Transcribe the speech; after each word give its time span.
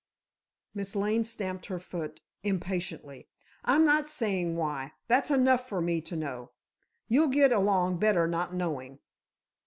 Miss 0.73 0.95
Lane 0.95 1.23
stamped 1.23 1.67
her 1.67 1.77
foot 1.77 2.21
impatiently. 2.41 3.27
"I'm 3.63 3.85
not 3.85 4.09
saying 4.09 4.57
why. 4.57 4.93
That's 5.07 5.29
enough 5.29 5.69
for 5.69 5.79
me 5.79 6.01
to 6.01 6.15
know. 6.15 6.49
You'll 7.07 7.27
get 7.27 7.51
along 7.51 7.99
better 7.99 8.25
not 8.27 8.51
knowing." 8.51 8.97